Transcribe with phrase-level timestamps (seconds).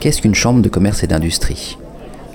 [0.00, 1.76] Qu'est-ce qu'une chambre de commerce et d'industrie?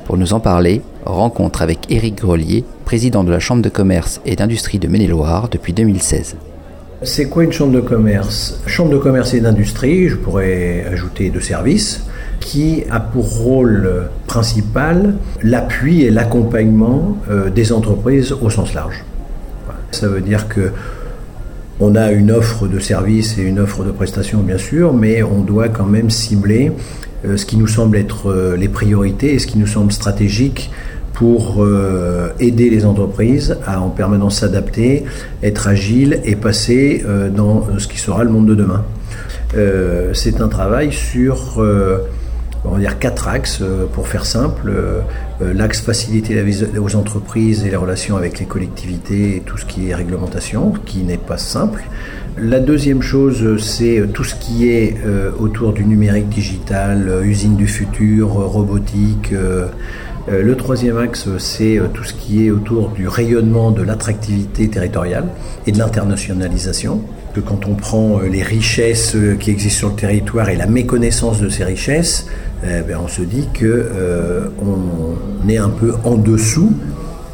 [0.05, 4.35] Pour nous en parler, rencontre avec Éric Grelier, président de la chambre de commerce et
[4.35, 6.35] d'industrie de Maine-et-Loire depuis 2016.
[7.01, 8.61] C'est quoi une chambre de commerce?
[8.67, 12.05] Chambre de commerce et d'industrie, je pourrais ajouter de services,
[12.39, 19.03] qui a pour rôle principal l'appui et l'accompagnement euh, des entreprises au sens large.
[19.89, 20.69] Ça veut dire que
[21.79, 25.41] on a une offre de services et une offre de prestations, bien sûr, mais on
[25.41, 26.71] doit quand même cibler
[27.35, 30.71] ce qui nous semble être euh, les priorités et ce qui nous semble stratégique
[31.13, 35.05] pour euh, aider les entreprises à en permanence s'adapter,
[35.43, 38.83] être agiles et passer dans ce qui sera le monde de demain.
[40.11, 41.63] C'est un travail sur
[42.65, 43.61] on va dire quatre axes
[43.93, 44.73] pour faire simple.
[45.39, 49.65] L'axe faciliter la vie aux entreprises et les relations avec les collectivités et tout ce
[49.65, 51.83] qui est réglementation, qui n'est pas simple.
[52.37, 57.55] La deuxième chose, c'est tout ce qui est euh, autour du numérique digital, euh, usine
[57.55, 59.33] du futur, euh, robotique.
[60.27, 65.25] Le troisième axe, c'est tout ce qui est autour du rayonnement de l'attractivité territoriale
[65.67, 67.01] et de l'internationalisation.
[67.35, 71.49] Que quand on prend les richesses qui existent sur le territoire et la méconnaissance de
[71.49, 72.25] ces richesses,
[72.63, 76.73] ben, on se dit que on est un peu en dessous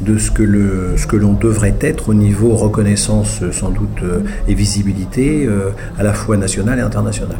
[0.02, 4.20] de ce que, le, ce que l'on devrait être au niveau reconnaissance sans doute euh,
[4.48, 7.38] et visibilité euh, à la fois nationale et internationale.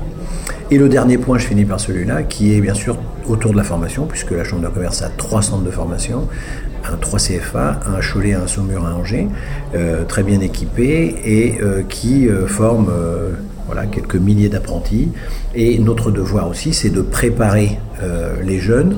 [0.70, 2.96] Et le dernier point, je finis par celui-là, qui est bien sûr
[3.28, 6.28] autour de la formation, puisque la Chambre de commerce a trois centres de formation,
[6.90, 9.28] un 3 CFA, un Cholet, un Saumur, un Angers,
[9.74, 12.90] euh, très bien équipés et qui forment
[13.66, 15.10] voilà, quelques milliers d'apprentis.
[15.54, 17.78] Et notre devoir aussi, c'est de préparer
[18.42, 18.96] les jeunes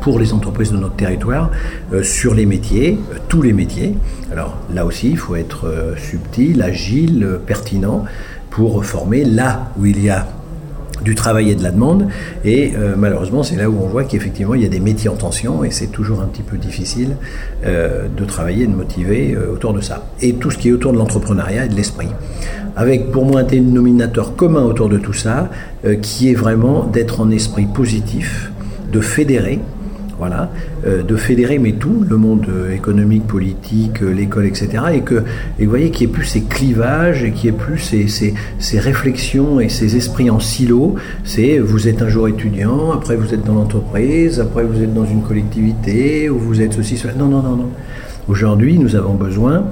[0.00, 1.50] pour les entreprises de notre territoire
[1.92, 3.94] euh, sur les métiers, euh, tous les métiers.
[4.32, 8.04] Alors là aussi, il faut être euh, subtil, agile, pertinent
[8.50, 10.26] pour former là où il y a
[11.02, 12.08] du travail et de la demande.
[12.42, 15.62] Et malheureusement, c'est là où on voit qu'effectivement, il y a des métiers en tension
[15.62, 17.16] et c'est toujours un petit peu difficile
[17.62, 20.06] de travailler et de motiver autour de ça.
[20.22, 22.08] Et tout ce qui est autour de l'entrepreneuriat et de l'esprit.
[22.76, 25.50] Avec pour moi un dénominateur commun autour de tout ça,
[26.00, 28.50] qui est vraiment d'être en esprit positif,
[28.90, 29.60] de fédérer,
[30.18, 30.50] voilà,
[30.86, 34.68] euh, de fédérer mais tout, le monde euh, économique, politique, euh, l'école, etc.
[34.94, 35.22] Et que,
[35.58, 38.06] et vous voyez qu'il n'y ait plus ces clivages et qu'il n'y ait plus ces,
[38.08, 40.94] ces, réflexions et ces esprits en silo.
[41.24, 45.06] C'est vous êtes un jour étudiant, après vous êtes dans l'entreprise, après vous êtes dans
[45.06, 47.14] une collectivité, ou vous êtes ceci, cela.
[47.14, 47.70] Non, non, non, non.
[48.28, 49.64] Aujourd'hui, nous avons besoin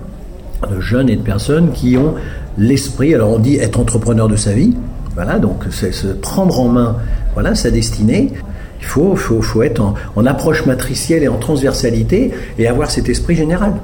[0.70, 2.14] de jeunes et de personnes qui ont
[2.56, 4.74] l'esprit, alors on dit être entrepreneur de sa vie,
[5.14, 6.96] voilà, donc c'est se prendre en main
[7.34, 8.32] voilà, sa destinée.
[8.80, 9.82] Il faut, faut, faut être
[10.16, 13.74] en, approche matricielle et en transversalité et avoir cet esprit général.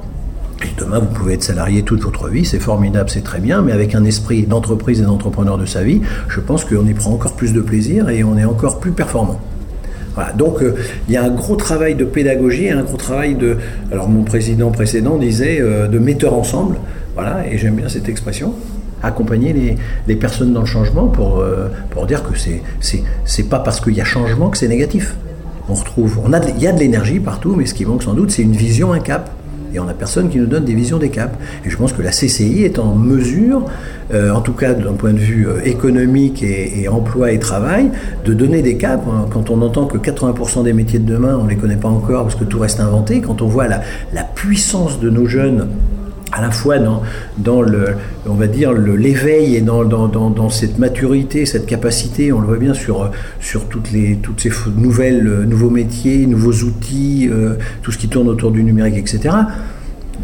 [0.63, 3.73] Et demain, vous pouvez être salarié toute votre vie, c'est formidable, c'est très bien, mais
[3.73, 7.33] avec un esprit d'entreprise et d'entrepreneur de sa vie, je pense qu'on y prend encore
[7.33, 9.41] plus de plaisir et on est encore plus performant.
[10.15, 10.75] Voilà, donc euh,
[11.09, 13.57] il y a un gros travail de pédagogie, un gros travail de.
[13.93, 16.77] Alors mon président précédent disait euh, de metteur ensemble,
[17.15, 18.55] voilà, et j'aime bien cette expression
[19.03, 22.63] accompagner les, les, personnes dans le changement pour, euh, pour dire que c'est
[23.25, 25.15] c'est pas parce qu'il y a changement que c'est négatif.
[25.69, 28.15] On retrouve, on a, il y a de l'énergie partout, mais ce qui manque sans
[28.15, 29.31] doute, c'est une vision, un cap.
[29.73, 31.33] Et on n'a personne qui nous donne des visions des caps.
[31.65, 33.65] Et je pense que la CCI est en mesure,
[34.13, 37.91] euh, en tout cas d'un point de vue euh, économique et, et, emploi et travail,
[38.25, 39.05] de donner des caps.
[39.09, 39.27] Hein.
[39.31, 42.25] Quand on entend que 80% des métiers de demain, on ne les connaît pas encore
[42.25, 45.69] parce que tout reste inventé, quand on voit la, la puissance de nos jeunes
[46.33, 47.97] à la fois dans, le,
[48.27, 52.59] on va dire, l'éveil et dans, dans, dans, cette maturité, cette capacité, on le voit
[52.59, 53.11] bien sur,
[53.41, 58.29] sur toutes, les, toutes ces nouvelles, nouveaux métiers, nouveaux outils, euh, tout ce qui tourne
[58.29, 59.35] autour du numérique, etc.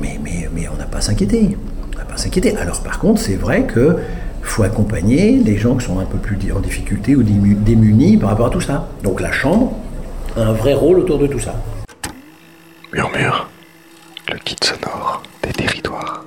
[0.00, 1.56] Mais, mais, mais on n'a pas à s'inquiéter.
[1.92, 2.56] Pas à s'inquiéter.
[2.56, 3.96] Alors par contre, c'est vrai que
[4.46, 8.46] faut accompagner les gens qui sont un peu plus en difficulté ou démunis par rapport
[8.46, 8.88] à tout ça.
[9.02, 9.72] Donc la chambre
[10.36, 11.54] a un vrai rôle autour de tout ça.
[12.92, 13.48] Murmure,
[14.32, 16.24] le kit sonore des territoires.